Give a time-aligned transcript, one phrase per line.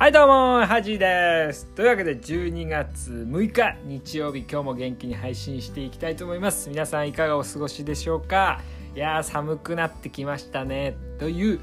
[0.00, 1.66] はいどうもハジです。
[1.76, 6.70] というわけで12月6日日曜日今日も元気に配信していきたいと思います。
[6.70, 8.62] 皆さんいかがお過ごしでしょうか？
[8.96, 10.96] いやー寒くなってきましたね。
[11.18, 11.60] という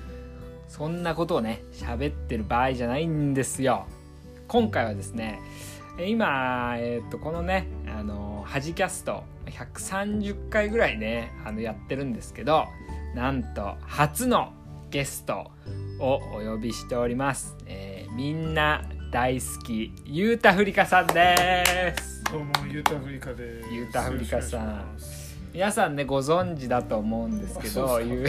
[0.70, 3.88] そんなことをね喋ってる場合じゃないんですよ。
[4.48, 5.40] 今回はですね
[6.06, 12.68] 今、えー、とこのねあのハジキャスト130回ぐらいねあのやってるんですけど
[13.16, 14.54] なんと初の
[14.92, 15.50] ゲスト
[16.00, 22.24] をお呼びしております、えーみんな大好きゆうたふりかさんです。
[22.26, 23.70] どうもゆうたふりかです。
[23.72, 24.98] ゆうたふりかさん。
[25.54, 28.28] 皆さんねご存知だと思うんですけどゆう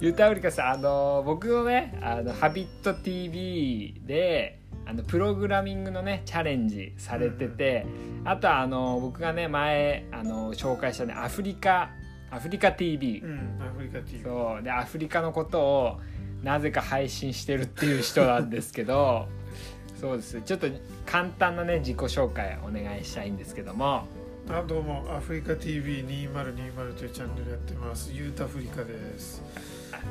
[0.00, 7.86] ゆうたふりかさんあの僕のね「あのハビット TV」であのプログラミングのねチャレンジされてて、
[8.24, 11.90] あとはあの僕がね前あの紹介したねアフリカ
[12.30, 14.22] アフリカ TV、うん、アフリカ TV。
[14.24, 14.62] そう。
[14.62, 16.00] でアフリカのことを
[16.44, 19.26] なぜか配信してるっていう人なんですけど
[20.00, 20.40] そうです。
[20.42, 20.66] ちょっと
[21.06, 24.06] 簡単なね自己紹介お願いしたいんですけども。
[24.50, 25.06] あどうも。
[25.10, 28.10] アフリカ TV2020 というチャンネルやってます。
[28.12, 29.42] ゆうたふりかです。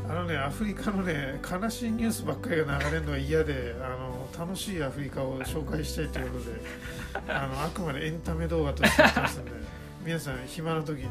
[0.10, 9.52] あのねアフリカのね悲しいニュースばっかりが流れるのが嫌であの楽しいアフリカを紹介したいということであのあくまでエンタメ動画としてやってますんで
[10.04, 11.10] 皆さん暇な時に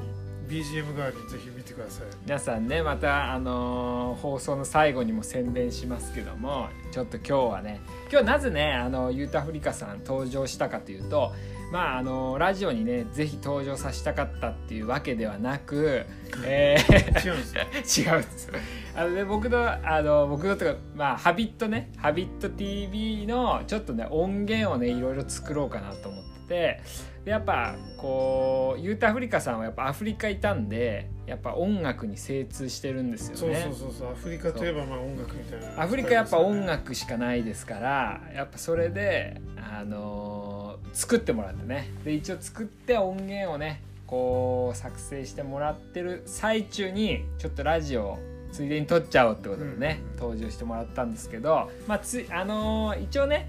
[0.48, 2.06] BGM 代わりにぜひ見てください。
[2.24, 11.32] 皆さんねまたあのー放送の最後にも宣伝しますけどもちょっと今日はね今日なぜねあのユータフリカさん登場したかというと
[11.72, 16.04] まああのラジオにねぜひ登場させたかったっていうわけではなく、
[16.44, 17.22] えー。
[17.24, 18.48] 違うんです
[18.94, 26.80] あのね僕のあの僕のとかまあハビットねハビット TV のちょっとね音源をねいろいろ作ろうかなと思ってて
[27.24, 33.62] でやっぱこうユータアフリカさんはやっぱアフリカいたんでやっぱ音楽に精通してるんですそうよね。
[33.62, 35.82] そうそうそうアフリカといえばまあ音楽みたいな。
[35.82, 40.62] アフリカやっぱ音楽しかないですからやっぱそれであのー
[40.92, 41.88] 作ってもらってね。
[42.04, 48.18] で一応作って音源をねこう作成してもらってる最中にちょっとラジオを
[48.52, 53.48] ついでに撮っちゃおうってことでね、登場してもらったんですけどまあついあのー一応ね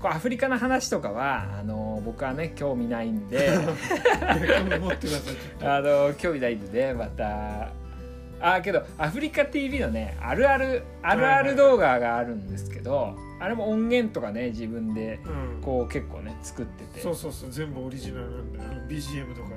[0.00, 3.50] こうアフリカの話とかはあのー僕はね興味ないんで
[5.62, 7.72] あの興味ないんでねまた
[8.40, 15.60] あけどアフリカ TV のねあるあるあるある動画があるんですけど、あれも音源とかね自分でうん。
[15.60, 17.00] こう結構ね作ってて。
[17.00, 19.50] そうそうそう全部オリジナルなんであの BGM とか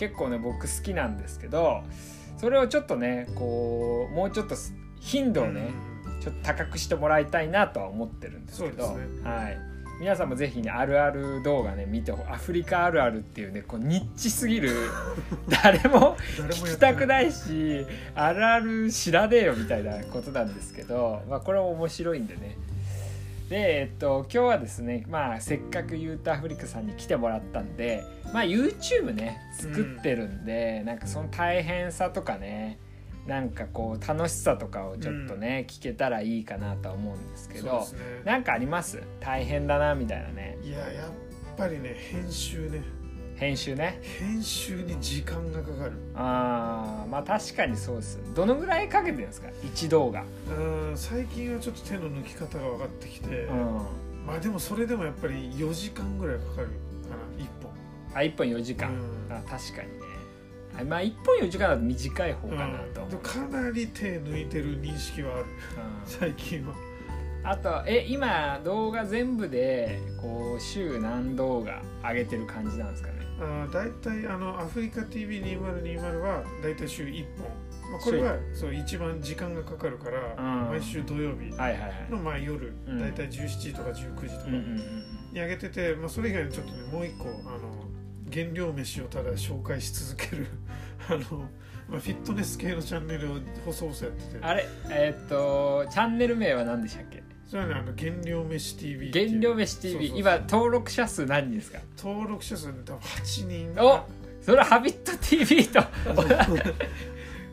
[0.00, 1.82] 結構ね僕好きなんですけど
[2.38, 4.56] それをちょっとねこうもうちょっと
[4.98, 5.70] 頻度をね、
[6.20, 9.06] ちょっと高くしてもらいたいなとは思ってるんですけどね。
[9.24, 9.58] はい、
[9.98, 14.74] 皆さんもぜひねあるある動画ね見てアフリカあるあるっていうねこうニッチすぎる
[15.62, 22.56] 誰も聞きたくないいしあるある知らねえよみたいなことなんですけど、まあ、これも面白いんでね
[23.50, 32.78] で、えっと、今日はですね、まあ、せっかくユータアフリカさんに来てもらったんで、まあ、YouTube ね作ってるんで、なんかその大変さとかね
[33.26, 38.00] なんかこう楽しさとかをちょっとね、聞けたらいいかなとは思うんですけどすね。
[38.24, 39.02] なんかあります？
[39.18, 40.56] 大変だなみたいなね。
[40.62, 42.82] いややっぱりね編集ね
[43.40, 43.98] 編集ね。
[44.02, 45.92] 編集に時間がかかる。
[46.14, 48.18] あーまあ確かにそうです。
[48.34, 50.24] どのぐらいかけてるんですか？1動画。
[50.50, 53.56] うん最近はちょっと手の抜き方が分かってきて、うん。
[54.26, 56.72] まあでもそれでもやっぱり4時間ぐらいかかるか
[57.16, 57.72] な1本。
[58.14, 59.34] あ1本4時間、うん。
[59.34, 60.00] あ確かにね。
[60.78, 65.44] あまあ1本4時間だと短い方かなと思う、うん、かなり手抜いてる認識はある。
[65.44, 65.48] うん。
[66.04, 66.74] 最近は
[67.42, 73.14] あとえ今動画全部でこう週何動画上げてる感じなんですかね？
[73.40, 82.10] あー大体あのアフリカ TV2020 は大体週1本、まあ、これはそう一番時間がかかるから、うん毎週土曜日はいはいはい。
[82.10, 82.98] のまあ夜、うん。
[83.00, 84.80] 大体17時とか19時とかにうん
[85.32, 87.60] 上げてて、まあ、それ以外にちょっとねもう一個あの
[88.30, 90.46] 原料飯をただ紹介し続ける
[91.08, 91.48] あの、
[91.88, 94.38] まあ、フィットネス系のチャンネルを細々やってて。
[94.42, 97.22] あれえーっとチャンネル名は何でしたっけ？
[97.50, 99.28] それはねあの原料飯 TV っていう。
[99.28, 100.18] 原料飯 TV そうそうそう。
[100.20, 101.80] 今登録者数何人ですか？
[101.98, 103.74] 登録者数ね多分8人。
[103.82, 104.06] お
[104.40, 105.82] それはハビット TV と。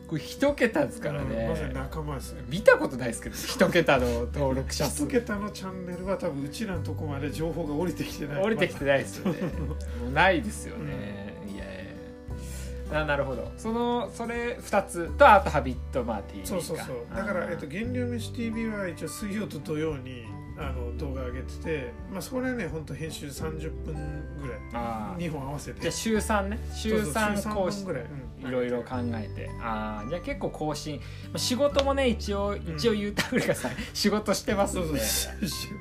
[0.08, 5.04] これ一桁ですからうんまさにね仲間ですね見たことないですけど一桁の登録者数。
[5.04, 8.42] 一桁のチャンネルは多分うちらのとこまで情報が降りてきてない。
[8.42, 9.38] 降りてきてないですよね。
[9.42, 9.74] ま も
[10.08, 11.27] うないですよね、いや
[12.90, 13.50] いやななるほど。
[13.56, 16.96] そのそれ2つとあと「ハビットマーティー」そうそうそう。
[17.14, 20.24] だから、えっと、原料飯 TV は一応水曜と土曜に
[20.58, 23.94] あの動画上げてて、まあ、そこらね本当編集30分
[24.42, 24.58] ぐらい。
[24.74, 25.80] ああ2本合わせて。
[25.80, 26.58] じゃあ週3ね。
[26.74, 28.06] 週そうそう週3三更新本ぐらい、
[28.42, 28.48] うん。
[28.48, 29.50] いろいろ考えて。
[29.60, 30.96] ああじゃあ結構更新。
[30.96, 31.02] ま
[31.34, 34.96] あ仕事もね一応一応言うたふりがさ仕事してますそうんそう。
[34.96, 35.80] でしてる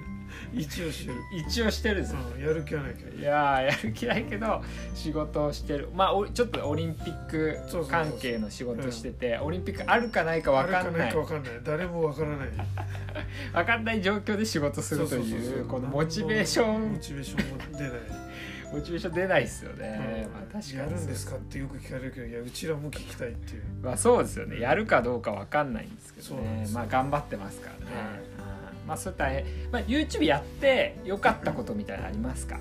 [0.54, 3.18] 一応してる、一応してるんですようん、やる気はないけど。
[3.18, 4.64] いやーやる気ないけど
[4.94, 5.90] 仕事をしてる。
[5.94, 7.60] まあおちょっとオリンピック
[7.90, 11.14] 関係の仕事しててオリンピックあるかないか分かんあない
[11.64, 12.50] 誰も分からない。
[13.54, 17.92] 分かんない状況で仕事するというこのモチベーショモンチベーションも出ない、
[18.74, 20.34] モチベーション出ないですよね、うん。
[20.34, 23.64] まあ、確かにやるんですかってよく聞かれるけどいやうちらも聞きたいっていう。
[23.82, 24.60] まあそうですよね。
[24.60, 26.68] やるかどうか分かんないんですけどね。
[26.74, 28.20] まあ頑張ってますからね、はい。
[28.20, 28.37] うん
[28.88, 32.58] まあそれ大変、まあ、YouTube やってよかったことみたいなのありますか？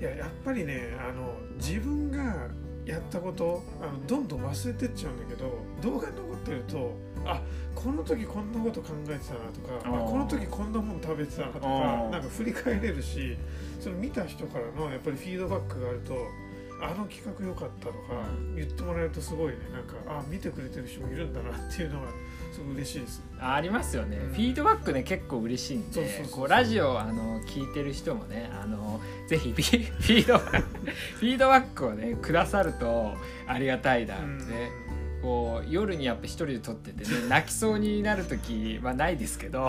[0.00, 2.48] いややっぱりねあの自分が
[2.84, 7.40] やったことあのどんどん忘れてっちゃうんだけど動画に残ってるとあ
[7.74, 11.68] この時こんなこと考えてたなとかこの時こんなもん食べてたなとか
[12.10, 13.36] なんか振り返れるし
[13.80, 16.14] その見た人からのやっぱりフィードバックがあると
[16.82, 17.98] あの企画良かったとか
[18.56, 19.58] 言ってもらえるとすごいね。
[19.72, 22.08] なんかあ見てくれてる人もいるんだなっていうのが
[22.52, 23.22] すごく嬉しいです。
[23.40, 24.32] あありますよね、うん。
[24.32, 26.34] フィードバックね結構嬉しいんでそうそうそうそう。
[26.34, 30.66] こうラジオあの聞いてる人もねあの ぜひフィフィードバック
[31.16, 33.14] フィードバックをねくださると
[33.46, 34.70] ありがたいなってね、
[35.22, 39.68] こう夜にやっぱ一人で撮っててね泣きそうになる時はないですけど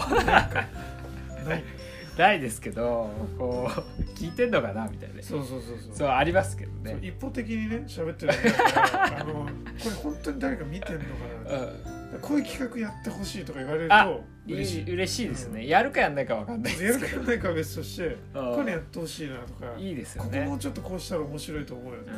[1.45, 1.63] ない
[2.17, 5.23] ないですけどこう聞いてんのかなみたいなね。
[5.23, 5.95] そうそうそうそう。
[5.95, 9.49] そうありますけどそうね一方的にね喋ってるだけだからあのこ
[9.85, 11.05] れ本当に誰か見てんのか
[11.51, 11.59] な。
[11.59, 14.83] うんこういう企画やってほしいとか言われるあとい嬉しい。
[14.83, 15.67] い嬉しいですね。
[15.67, 17.07] やるかやんないかわかんないでやすけど。
[17.07, 18.55] るかやらないかは別としてうん。
[18.55, 22.13] これやってほしいなとかいいですよここもねうちょっとこうしたら面白いと思うよとか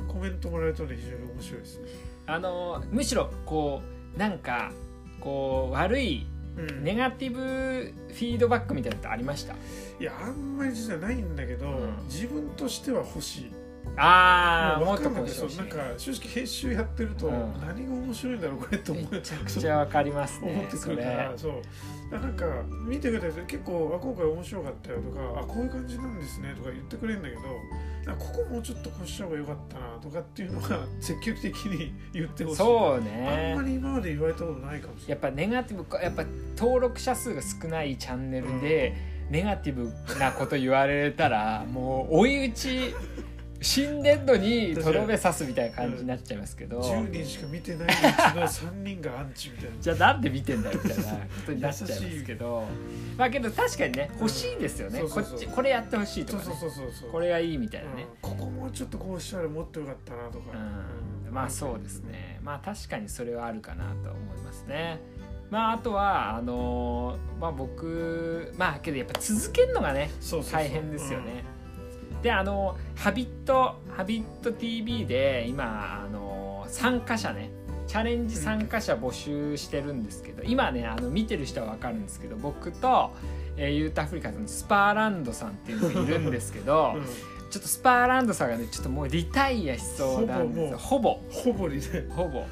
[0.00, 0.08] うん。
[0.08, 1.88] コメントもらえるとね非常に面白いですね。
[2.26, 3.82] あのむしろこ
[4.14, 4.72] うなんか
[5.20, 6.26] こう悪い
[6.56, 6.84] うん。
[6.84, 9.54] ネガティブフィードバックみたいなのってありました？
[10.00, 12.04] いやあんまり実はないんだけどうん。
[12.08, 13.52] 自分としては欲しい
[13.96, 17.52] ああもっとそうなんか正直編集やってるとうん。
[17.60, 18.90] 何が面白いんだろうこれって。
[18.92, 21.52] 思うめちゃくちゃわかります思ってくるからそう。
[22.10, 22.44] なんか
[22.86, 27.42] 見てくれて結構あ今回面白かったよとかあこういう感じなんですねとか言ってくれるんだけど
[28.14, 32.56] ここもうちょっとこうした方がよかったなとかっていうのは積極的に言ってほしい。
[32.56, 36.24] そうあんねまり今まで言われたことないかもしれやっぱネガティブやっぱ
[36.56, 38.94] 登録者数が少ないチャンネルで、
[39.30, 42.94] ネガティブなこと言われたらもう追い打ち
[43.66, 49.76] 死んでんのにとどめ刺すみたいな感じになっちゃいますけど、ない10人しか見てないうちの3人がアンチみたいな。
[49.82, 52.64] じゃあなんで見てんだよみたいなことになっちゃいますけど。
[53.16, 57.10] まあけど確かにね欲しいですよね、こっちこれやってほしいとそうか、ね、そうそうそうそう。
[57.10, 58.30] これがいいみたいなね、うん。
[58.30, 60.52] ここもうちょっとこうしたらもっとよかったなとか、
[61.26, 62.38] うん、まあそうですね。
[62.42, 65.00] まあ確かにそれはあるかなと思いますね。
[65.50, 70.52] まああとはあのーまあ僕まあけどやっぱ続けるのがねそうそうそう。
[70.52, 71.44] 大変ですよね、
[72.26, 77.52] であのハビットハビット TV で今あの参加者ね
[77.86, 83.12] チャレンジ参加者募集してるんですけど、今ねあの見てる人は分かるんですけど僕と、
[83.56, 87.00] えーユータアフリカのスパーランドさんっていうのがいるんですけど、 うん。
[87.02, 87.06] うん
[87.48, 90.78] ちょっとスパーランドさんがねちょっともうリタイアしそうなんですよ。
[90.78, 91.68] ほぼほぼ。
[91.68, 92.44] リでほぼ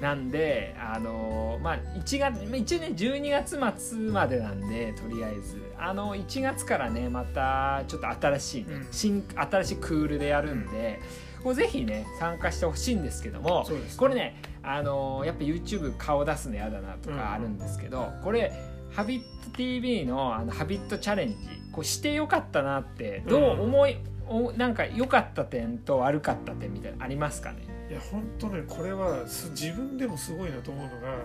[0.00, 5.62] なんであのーまあ1月まあ一応ね12月末までなんでとりあえず。
[5.78, 8.86] あの1月からねまたちょっと新しいね、うん。
[8.92, 11.00] 新新しいクールでやるんで、
[11.44, 18.52] こうぜひね参加してほしいんですけどもそうですこれねあのーやっぱ YouTube 顔出すの嫌だなとかあるんですけど、これ
[18.92, 21.36] ハビット TV のあのハビットチャレンジ
[21.72, 27.75] こうしてよかったなってどう思い、おなんか良かった点と悪かった点みたいなのありますかね？
[27.88, 31.18] いや本当ねこれはす自分でもすごいなと思うのが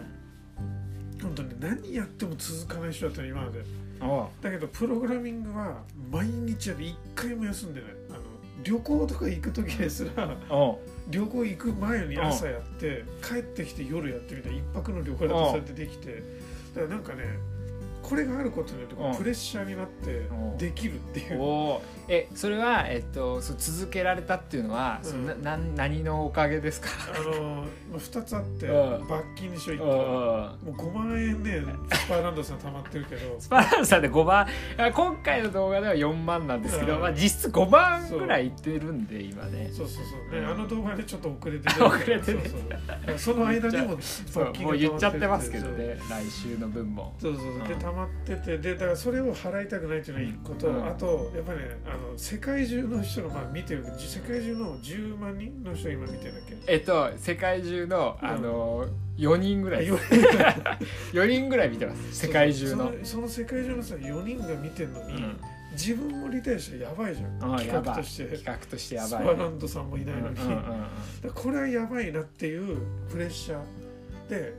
[1.22, 3.64] 本当に何やっても続かない人だったら今まで。
[4.42, 7.92] だけどプログラミングは毎日やって1回も休んでない。
[8.10, 8.20] あの
[8.64, 10.36] 旅行とか行く時ですら
[11.10, 16.24] 旅行行く前に朝やって帰ってきて夜やってみたいな一泊の旅行だとそうやってできて。
[16.76, 17.24] だからなんかね
[18.02, 20.58] これがあることによってプレッシャーになってうん。
[20.58, 21.42] できるっていう。
[21.42, 21.82] おー。
[22.08, 26.90] えそれは、えっと、そう続けられたっていうのは、そのなうんな何のおかげですか？
[27.16, 27.62] あのま
[27.96, 29.08] あ2つあってうん。
[29.08, 29.82] 罰金にしろ1
[30.66, 33.36] うん個もう5万円ねスパーランドさん溜まってるけど。
[33.40, 37.02] スパランさんで5万あ今回の動画では4万なんですけど、うん。
[37.02, 39.70] まあ、実質5万ぐらいいってるんで今ね。
[39.72, 39.88] そう。
[39.88, 40.52] そうそう、ねうん。
[40.52, 42.42] あの動画でちょっと遅れて 遅れてね。
[43.18, 47.14] その間にも そうもう言っちゃってますけどね来週の分も。
[47.20, 47.68] そうそうそう。
[47.68, 50.88] でうまっててでだからそれを払いたくないっていうのが一個と、うん。
[50.88, 56.56] あとやっぱりねあの世界中の人がまあ見てる世界中の10万人の人が今見てるんだっけ。
[56.68, 58.28] えっと世界中のうん。
[58.28, 58.86] あの、
[59.18, 59.88] 4人ぐらい。
[59.88, 61.48] よ4人。
[61.50, 62.14] ぐらい見てます。
[62.28, 62.86] 世界中の。
[62.86, 65.38] そのその世界中のさ4人が見てんのに、うん。
[65.74, 67.58] 自分もリタイアしたらやばいじゃん。
[67.58, 68.24] 企画として。
[68.38, 69.26] 企画としてやスばい。
[69.26, 70.38] パーランドさんもいないのに、
[71.34, 72.78] これはやばいなっていう
[73.10, 74.54] プレッシャーで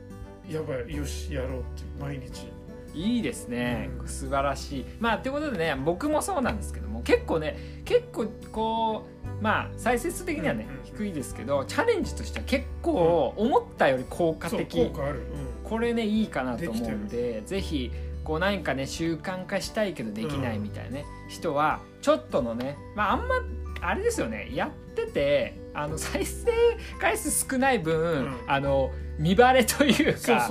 [0.49, 2.47] やばいよしやろうって毎日
[2.93, 4.07] いいですね、うん。
[4.07, 4.85] 素晴らしい。
[4.99, 9.05] まあということでね僕もそうなんですけども結構ね結構こ
[9.39, 15.21] うまあ再生数的にはね、うんうん低いですけどチャレンジとしては結構思ったより効果的、効果ある、
[15.63, 17.91] これねいいかなと思うんでぜひ
[18.23, 23.41] こう何かね習慣化したいけどできないみたいなね、人はちょっとのねまああんま
[23.83, 24.49] あれですよね。
[24.53, 26.51] やっててあの再生
[26.99, 28.37] 回数少ない分、うん。
[28.47, 30.49] あの見バレというか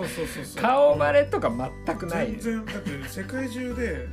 [0.57, 1.51] 顔バレとか
[1.87, 2.33] 全くない。
[2.39, 4.09] 全然だって世界中で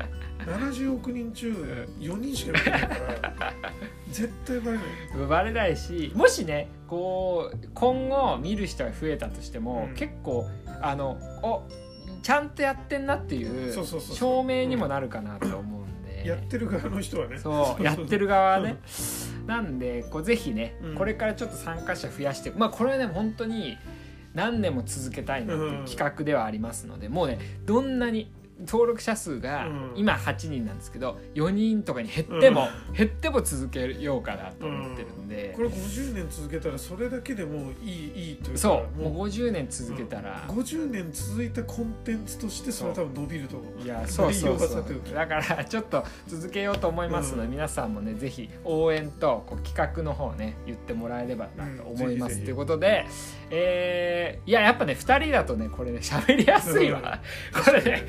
[0.46, 1.52] 70億人中
[2.00, 3.54] 4人しか見てないから
[4.10, 5.28] 絶対バレない。
[5.28, 9.96] バレないしもしねこう今後見る人が増えたとしても、うん。
[9.96, 10.48] 結構
[10.82, 11.64] あのお
[12.22, 15.64] ちゃんとやってんなっていう証明にもなるかなと思う
[16.26, 17.38] やってる側の人はね。
[17.38, 18.78] そうやってる側はね。
[19.46, 20.96] なんでこうぜひね、うん。
[20.96, 23.78] これからちょっと参加者増やしてまあこれはね本当に
[24.34, 29.92] 何年も続けたいなっていう企画ではありますので、もうねどんなに登録者数がうん。
[29.96, 39.02] 今8人なんですけど4人とかに減っても、減っても続けようかなと思ってるんで、これ50年続けたらそれだけでもういいいいというかそう。
[39.02, 43.82] もうもう50年続けたら、50年続いたコンテンツとしてそれは多分伸びると思う。
[43.84, 44.86] いやそうそうそう。
[45.14, 47.52] だからちょっと続けようと思いますので、うん。
[47.52, 53.06] 皆さんもねぜひ応援とこう企画の方ね言ってもらえればなと思います、ということで、
[53.50, 57.20] えーいややっぱね2人だとねこれね喋りやすいわ、
[57.66, 58.08] これね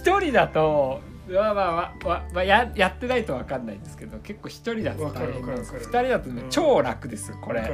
[0.00, 6.50] 1人だとまあまあまあまあまあややってないと分かんないんですけど結構1人だと大変なんですわかるわかる2人だとね、うん。
[6.50, 7.70] 超楽ですこれ。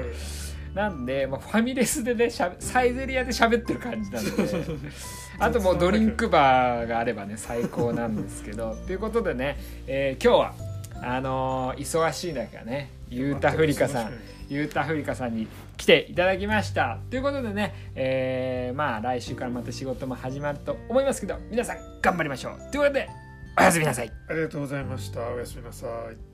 [0.74, 4.30] なんで、まあ、ファミレスでねしゃべサイゼリアで喋ってる感じなんで。
[5.40, 8.76] あともうドリンクバーがあればね最高なんですけど。
[8.86, 10.67] ということでね、えー今日は
[11.02, 14.12] あのー忙しい中ねゆうたふりかさん
[14.48, 16.98] ゆうたふりかさんに来ていただきました。
[17.10, 22.58] ということでね、えーまあ来週からまた仕事も始まると思いますけど皆さん頑張りましょう。
[22.72, 23.08] ということで
[23.58, 24.12] おやすみなさい。
[24.28, 25.26] ありがとうございました。
[25.28, 26.27] おやすみなさい